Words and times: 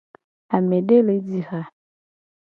Amede 0.55 0.97
le 1.05 1.15
ji 1.27 1.39
ha. 1.49 1.61